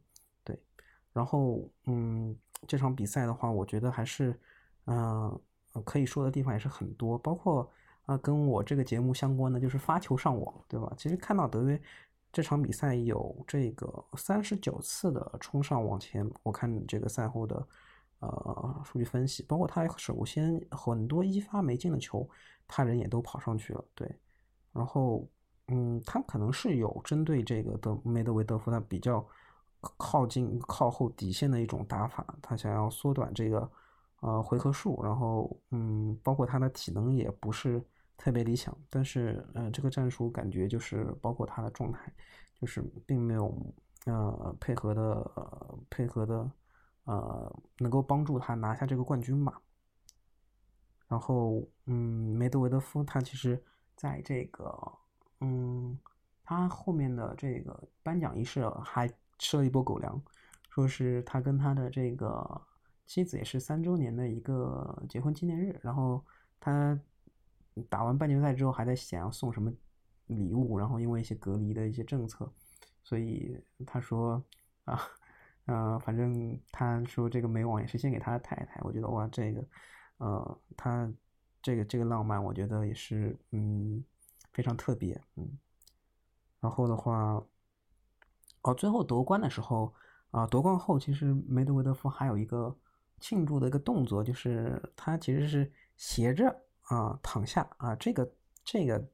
[0.42, 0.58] 对。
[1.12, 2.36] 然后，嗯，
[2.66, 4.38] 这场比赛的话，我觉得还是，
[4.86, 5.40] 嗯，
[5.84, 7.68] 可以说的地方也是很多，包括
[8.10, 10.92] 啊，跟我这个节目相关的，就是发球上网，对吧？
[10.96, 11.80] 其实看到德约
[12.32, 17.64] 这场比赛有这个三十九次的冲上网前，我看这个赛后的
[18.18, 22.28] 呃数据分析，包括他首先很多一发没进的球，
[22.66, 24.12] 他人也都跑上去了，对。
[24.72, 25.24] 然后，
[25.68, 29.24] 嗯，他可能是有针对这个德梅德韦德夫，他比较。
[29.96, 33.70] 靠近靠后底线的一种打法，他想要缩短这个
[34.20, 37.82] 呃回合数，然后嗯，包括他的体能也不是
[38.20, 42.12] 特别理想，但是呃这个战术感觉就是包括他的状态，
[42.54, 45.32] 就是并没有呃配合的
[45.88, 46.52] 配合的
[47.04, 49.62] 呃能够帮助他拿下这个冠军吧。
[51.08, 53.64] 然后嗯，梅德韦德夫他其实
[53.96, 54.70] 在这个
[55.40, 55.98] 嗯
[56.44, 59.10] 他后面的这个颁奖仪式还。
[59.42, 60.22] 吃了一波狗粮，
[60.68, 62.60] 说是他跟他的这个
[63.06, 66.22] 妻子也是三周年的一个结婚纪念日，然后
[66.60, 67.00] 他
[67.88, 69.72] 打完半决赛之后还在想要送什么
[70.26, 72.50] 礼物，然后因为一些隔离的一些政策，
[73.02, 74.42] 所以他说
[74.84, 75.00] 啊，
[75.66, 79.64] 呃，反正他说这个美网也是献给他的太太，我觉得哇，这个
[80.18, 81.12] 呃，他
[81.62, 84.04] 这个这个浪漫，我觉得也是嗯
[84.52, 85.48] 非常特别，嗯，
[86.60, 87.42] 然后的话。
[88.62, 89.90] 哦，最后夺冠的时候，
[90.32, 92.76] 啊，夺冠后其实梅德韦德夫还有一个
[93.18, 96.54] 庆祝的一个动作，就是他其实是斜着
[96.90, 98.30] 啊躺下啊，这个
[98.64, 99.08] 这个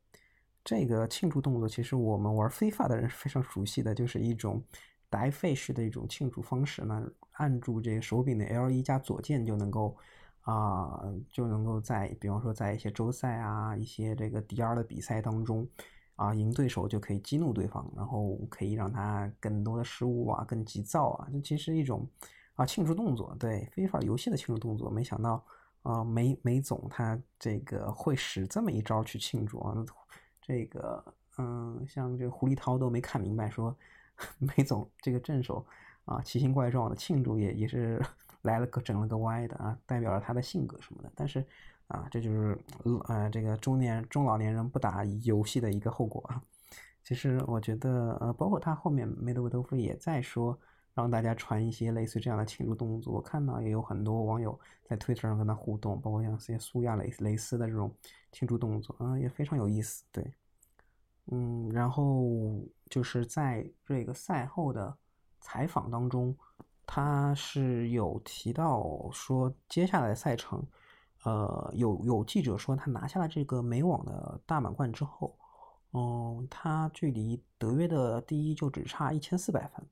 [0.64, 4.62] 这个庆祝动作，其实我们玩非法的人是非常熟悉的，就是一种
[5.08, 6.82] 白费式的一种庆祝方式。
[6.84, 9.94] 那按住这个手柄的 L 一加左键就能够
[10.40, 15.68] 啊，就能够在比方说在一些周赛啊、一些这个 DR 的比赛当中
[16.14, 21.28] 啊，赢对手就可以激怒对方，然后可以让他更多的失误啊、更急躁啊。
[21.30, 22.08] 这其实一种
[22.54, 24.90] 啊庆祝动作，对非法游戏的庆祝动作。
[24.90, 25.44] 没想到
[25.86, 29.86] 啊，梅梅总他这个会使这么一招去庆祝啊。
[30.42, 33.76] 这个，嗯，像这个胡立涛都没看明白，说
[34.38, 35.64] 梅总这个正手
[36.04, 38.04] 啊，奇形怪状的庆祝也也是
[38.42, 41.12] 来了个整了个歪的啊，代表了他的性格什么的。
[41.14, 41.44] 但是
[41.86, 42.58] 啊，这就是
[43.06, 46.42] 呃这个中年中老年人不打游戏的一个后果啊。
[47.04, 50.58] 其实我觉得，呃，包括他后面梅德韦德夫也在说，
[50.96, 53.12] 让大家传一些类似这样的庆祝动作。
[53.12, 57.94] 我看到也有很多网友在推特上跟他互动，包括像些苏亚雷雷斯的这种。
[58.32, 60.04] 庆祝动作啊，也非常有意思。
[60.12, 60.34] 对，
[61.32, 64.94] 嗯，然后就是在这个赛后的
[65.40, 66.36] 采访当中，
[66.84, 70.62] 他是有提到说，接下来的赛程，
[71.24, 75.34] 呃，有有记者说他拿下了这个美网的大满贯之后，
[75.94, 79.82] 嗯，他距离德约的第一就只差一千四百分。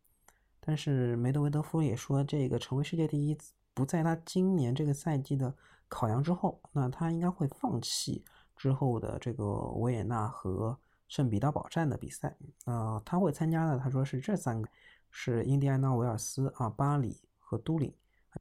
[0.66, 3.36] 但是梅德韦德夫也说，这个成为世界第一
[3.74, 5.54] 不在他今年这个赛季的
[5.88, 8.24] 考量之后，那他应该会放弃。
[8.56, 9.44] 之后的这个
[9.80, 12.34] 维也纳和圣彼得堡站的比赛，
[12.66, 13.76] 呃，他会参加的。
[13.76, 14.68] 他说是这三个，
[15.10, 17.92] 是印第安纳维尔斯啊、巴黎和都灵。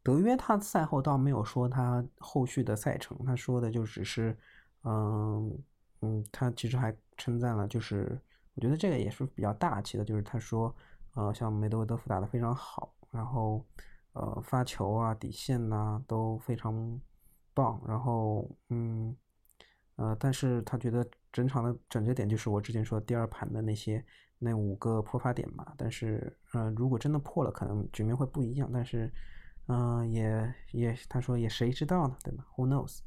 [0.04, 4.38] 德约他赛后倒没有说他后续的赛程，他说的就只是，
[4.84, 5.58] 嗯
[6.02, 8.16] 嗯，他其实还称赞了，就是
[8.54, 10.74] 我觉得这个也是比较大气的，就是他说，
[11.14, 13.66] 呃，像梅德韦德夫打得非常好，然后
[14.14, 17.00] 呃发球啊、底线呐都非常
[17.54, 19.16] 棒，然后嗯。
[19.96, 24.04] 呃，但是他觉得整场的转折点就是我之前说第二盘的那些
[24.40, 25.72] 那五个破发点嘛。
[25.78, 28.68] 但是，呃，如果真的破了，可能局面会不一样。
[28.74, 29.14] 但是，
[29.68, 33.02] 嗯，也也，他说也谁知道呢，对吧？Who knows？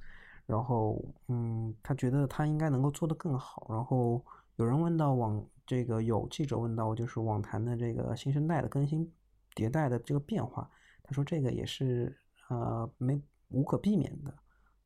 [0.47, 3.67] 然后，嗯，他觉得他应该能够做得更好。
[3.69, 4.25] 然后
[4.57, 9.13] 有人问到网这个有记者问到就是网坛的这个新生代的更新
[9.55, 10.71] 迭代的这个变化，
[11.03, 12.17] 他说这个也是
[12.49, 14.35] 呃没无可避免的。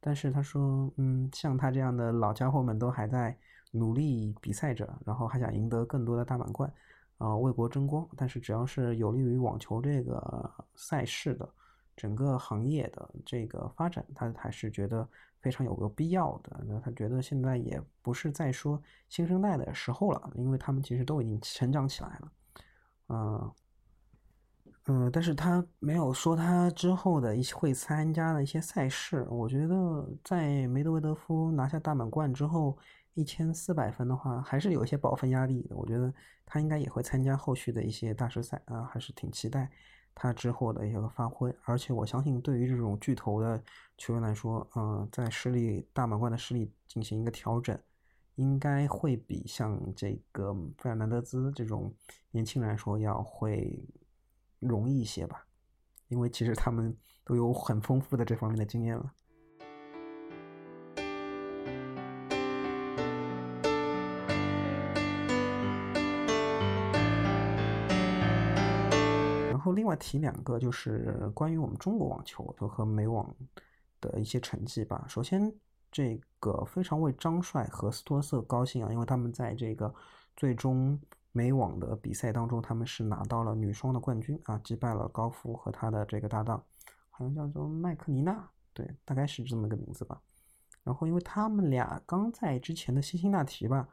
[0.00, 3.36] 但是他说，嗯，像他这样的老家伙们都还在
[3.70, 6.72] 努力比赛着，然后还想赢得更多的大满贯，
[7.18, 8.08] 啊，为国争光。
[8.16, 11.48] 但是只要是有利于网球这个赛事的
[12.00, 15.06] 整个行业的这个发展，他还是觉得
[15.40, 16.64] 非常有个必要的。
[16.66, 22.32] 那他觉得现在也不是在说新生代的时候了，因为他们其实都已经成长起来了，
[23.08, 23.52] 嗯。
[24.86, 29.24] 嗯，但是他没有说他之后的一些会参加的一些赛事。
[29.30, 32.76] 我觉得在梅德韦德夫拿下大满贯之后，
[33.14, 35.76] 一千四百分的话，还是有一些保分压力的。
[35.76, 36.12] 我觉得
[36.46, 39.70] 他应该也会参加后续的一些大师赛啊，还是挺期待
[40.14, 41.54] 他之后的一个发挥。
[41.64, 43.62] 而且我相信，对于这种巨头的
[43.96, 47.78] 球员来说，嗯，在实力大满贯的实力进行一个调整，
[48.34, 51.94] 应该会比像这个费尔南德兹这种
[52.30, 53.86] 年轻人来说要会。
[54.60, 55.46] 容易一些吧，
[56.08, 56.94] 因为其实他们
[57.24, 59.10] 都有很丰富的这方面的经验了。
[69.72, 73.34] 另外提两个，就是关于我们中国网球和美网
[74.00, 75.04] 的一些成绩吧。
[75.08, 75.52] 首先，
[75.90, 79.94] 这个非常为张帅和斯托瑟高兴啊，因为他们在这个
[80.36, 81.00] 最终。
[81.32, 86.60] 美网的比赛当中，他们是拿到了女双的冠军啊，击败了高夫和他的这个搭档，
[87.08, 90.20] 好像叫做麦克尼娜，对，大概是这么个名字吧。
[90.82, 93.88] 然后，因为他们俩刚在之前的辛辛那提吧，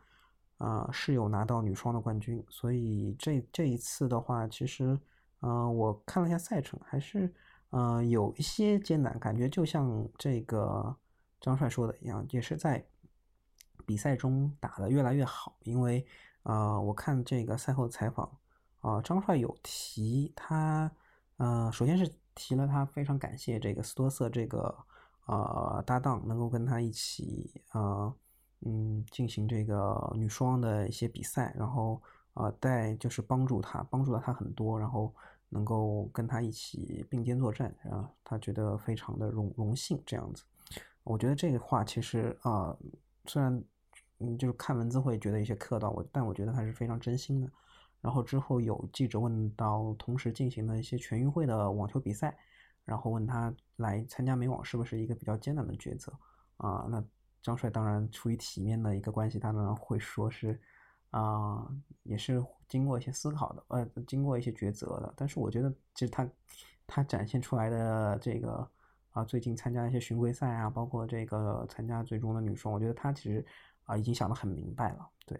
[0.57, 4.99] 啊，是有拿到女双的冠军，所以这这一次的话，其实，
[5.39, 7.33] 呃，我看了一下赛程，还是，
[7.69, 10.95] 呃，有一些艰难，感觉就像这个
[11.39, 12.85] 张帅说的一样，也是在
[13.85, 16.05] 比赛中打得越来越好，因为。
[16.43, 18.37] 啊，我看这个赛后采访，
[18.79, 20.89] 啊，张帅有提他，
[21.35, 24.73] 呃，首先是提了他非常感谢这个斯多瑟这个
[25.25, 28.15] 呃搭档能够跟他一起，呃，
[28.61, 32.01] 嗯，进行这个女双的一些比赛，然后
[32.33, 35.13] 啊带就是帮助他，帮助了他很多，然后
[35.49, 40.43] 能够跟他一起并肩作战，啊，他觉得非常的荣荣幸这样子。
[41.03, 42.75] 我觉得这个话其实啊，
[43.25, 43.63] 虽然。
[44.19, 47.47] 嗯，就是看文字会觉得有些客套，我但我觉得他是非常真心的。
[48.01, 52.35] 然后之后有记者问到同时进行的一些全运会的网球比赛，
[52.83, 56.11] 然后问他来参加美网是不是一个比较艰难的抉择
[56.57, 56.87] 啊？
[56.89, 57.03] 那
[57.43, 60.59] 张帅当然出于体面的一个关系，他当然会说是
[61.11, 61.67] 啊，
[62.03, 65.13] 也是经过一些思考的，呃，经过一些抉择的。
[65.15, 66.29] 但是我觉得，其实他
[66.85, 68.69] 他展现出来的这个
[69.11, 73.45] 啊，最近参加一些巡回赛啊，包括这个参加最终的女双，我觉得他其实
[73.85, 75.39] 啊已经想得很明白了，对。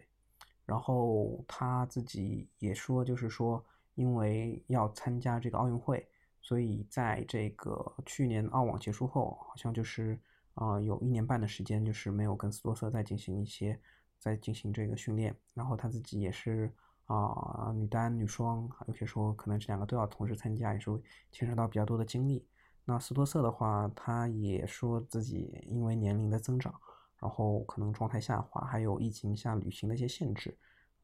[0.66, 3.64] 然后他自己也说，就是说，
[3.96, 6.06] 因为要参加这个奥运会，
[6.42, 10.20] 所以在这个去年澳网结束后，好像就是
[10.56, 13.80] 啊有一年半的时间，就是没有跟斯托瑟再进行一些
[14.20, 15.36] 在进行这个训练。
[15.54, 16.72] 然后他自己也是
[17.06, 20.90] 啊女单、女双，有些时候可能这两个都要同时参加，也是
[21.32, 22.46] 牵扯到比较多的精力。
[22.86, 26.74] 那斯托瑟的话，他也说自己因为年龄的增长。
[27.20, 30.56] 然后可能状态下滑，还有疫情下旅行的一些限制，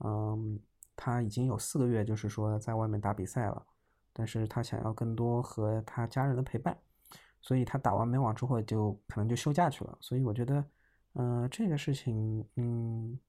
[0.05, 0.59] 嗯，
[0.95, 3.65] 他已经有四个月就是说在外面打比赛了，
[4.13, 6.77] 但是他想要更多和他家人的陪伴，
[7.41, 9.97] 所以他打完美网之后就可能就休假去了。
[10.01, 10.63] 所以我觉得，
[11.13, 13.19] 嗯，这个事情，嗯，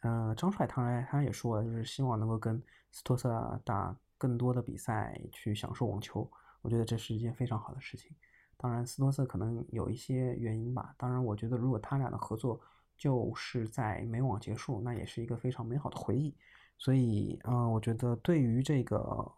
[0.00, 2.60] 呃，张帅当然他也说了，就是希望能够跟
[2.90, 6.28] 斯托瑟打更多的比赛，去享受网球。
[6.62, 8.10] 我觉得这是一件非常好的事情。
[8.56, 10.94] 当然，斯托瑟可能有一些原因吧。
[10.96, 12.60] 当然，我觉得如果他俩的合作
[12.96, 16.34] 就是在美网结束，那也是一个非常美好的回忆。
[16.78, 19.32] 所以，嗯，我觉得对于这个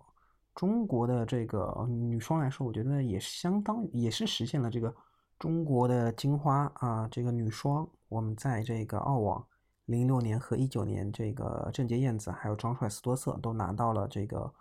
[0.54, 4.94] 中国的这个女双来说，我觉得也相当也是实现了这个
[5.38, 7.08] 中国的金花啊。
[7.10, 9.46] 这个女双，我们在这个澳网
[9.86, 14.52] 零六年和一九年，这个郑洁燕子还有张帅、斯多瑟都拿到了这个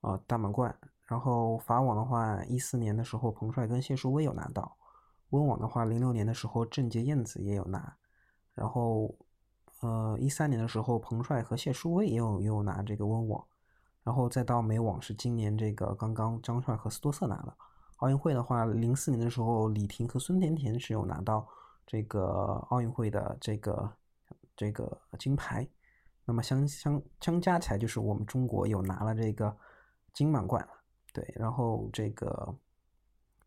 [0.00, 0.74] 呃大满贯。
[1.02, 4.76] 然后法网的话，一四年的时候，彭帅跟谢淑薇有拿到；
[5.30, 7.96] 温网的话，零六年的时候，郑洁燕子也有拿。
[8.52, 9.14] 然后，
[9.80, 13.42] 呃，一三年的时候，彭帅和谢淑薇也有也有拿这个温网。
[14.04, 17.56] 然后再到美网是今年这个刚刚张帅和斯多瑟拿了。
[17.98, 21.46] 奥运会的话，零四年的时候，李婷和孙甜甜是有拿到
[21.86, 23.92] 这个奥运会的这个
[24.56, 25.66] 这个金牌。
[26.24, 29.56] 那么相相相加起来，就是我们中国有拿了这个
[30.12, 30.68] 金满贯了。
[31.12, 32.54] 对，然后这个，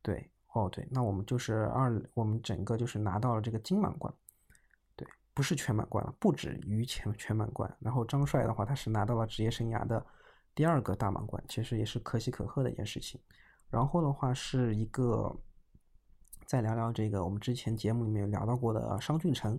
[0.01, 4.11] 对，哦，对，那我们就是二，我们整个就是拿到了这个金满贯，
[4.95, 7.73] 对，不是全满贯了，不止于全全满贯。
[7.79, 10.03] 然后张帅的话，他是拿到了职业生涯的
[10.55, 13.21] 第二个大满贯，其实也是可喜可贺的一件事情。
[13.71, 15.33] 然后的话是一个，
[16.45, 19.57] 再聊聊这个我们之前节目里面有聊到过的商俊成，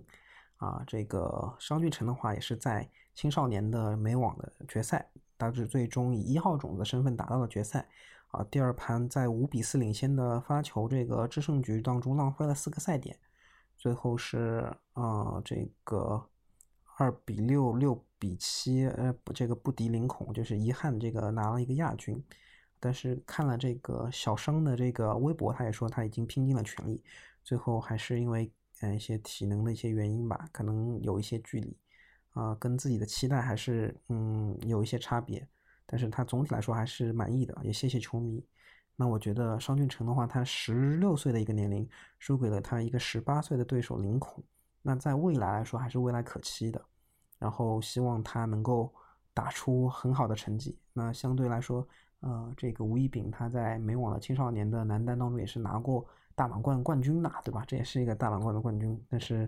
[0.57, 5.09] 啊，这个商俊成的话也是在青少年的美网的决赛。
[5.35, 7.89] 大致最终以一号种子身份打到了决赛，
[8.27, 13.19] 啊，第二盘在五比四领先的发球这个制胜局当中浪费了四个赛点，
[13.75, 16.29] 最后是啊这个
[16.97, 22.23] 二比六六比七，呃这个不敌林孔，就是遗憾这个拿了一个亚军。
[22.83, 27.01] 但是看了这个小商的这个微博，他也说他已经拼尽了全力，
[27.41, 31.77] 最后还是因为嗯一些体能的一些原因吧，可能有一些距离。
[32.31, 35.47] 啊，跟自己的期待还是嗯有一些差别，
[35.85, 38.43] 但是他总体来说还是满意的，也谢谢球迷。
[38.95, 41.87] 那我觉得商俊成的话，他十六岁的一个年龄
[42.19, 44.43] 输给了他一个十八岁的对手林孔，
[44.81, 46.83] 那在未来来说还是未来可期的。
[47.39, 48.93] 然后希望他能够
[49.33, 50.77] 打出很好的成绩。
[50.93, 51.87] 那相对来说，
[52.23, 56.03] 呃，这个吴一丙他在美网的青少年的男单当中也是拿过
[56.35, 57.63] 大满贯冠军的，对吧？
[57.67, 59.47] 这也是一个大满贯的冠军，但是。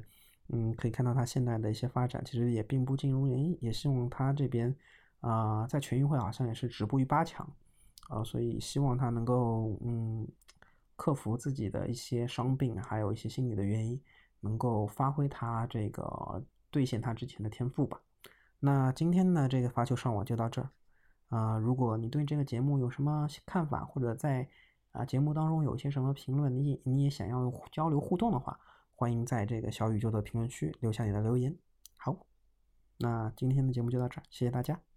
[0.50, 3.58] 嗯，可以看到他现在的一些发展，其实也并不尽如人意。
[3.62, 4.72] 也希望他这边，
[5.20, 7.52] 啊，在全运会好像也是止步于八强，
[8.10, 10.28] 啊，所以希望他能够，嗯，
[10.96, 14.00] 克服自己的一些伤病，还有一些心理的原因，
[14.40, 18.00] 能够发挥他这个兑现他之前的天赋吧。
[18.60, 20.70] 那今天呢，这个发球上网就到这儿，
[21.30, 24.48] 啊，如果你对这个节目有什么看法，或者在
[24.92, 28.60] 啊节目当中有些什么评论，你你也想要交流互动的话。
[28.98, 31.54] 欢迎在这个小宇宙的评论区留下你的留言。
[31.98, 32.16] 好，
[33.00, 34.95] 那今天的节目就到这儿，谢谢大家。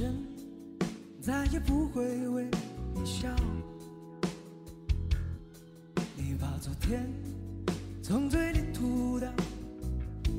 [0.00, 0.14] 人
[1.20, 2.48] 再也不会为
[2.94, 3.28] 你笑。
[6.16, 7.04] 你把昨天
[8.00, 9.28] 从嘴里吐掉，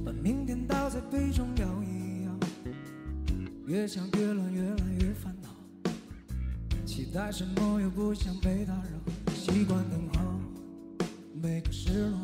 [0.05, 2.31] 把明天倒在杯中摇一摇。
[3.67, 5.49] 越想越乱，越来越烦恼。
[6.85, 10.39] 期待什么又不想被打扰，习惯等候
[11.33, 12.17] 每个失落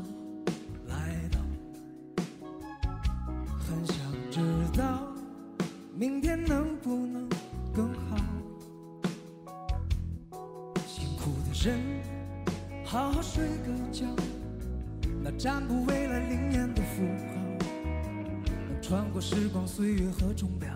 [20.35, 20.69] 钟表。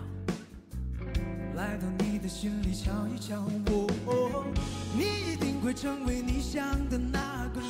[1.54, 3.44] 来到你的心里瞧一瞧，
[4.06, 4.46] 哦，
[4.96, 7.68] 你一定会成为你想的那个人。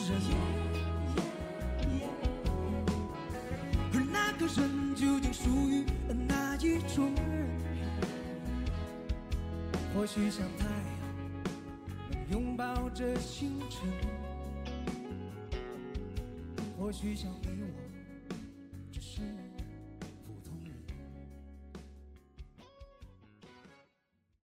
[3.93, 5.84] 而那个人究竟属于
[6.28, 7.49] 哪一种人？
[9.93, 13.80] 或许像太阳，拥抱着星辰；
[16.78, 17.60] 或许像你。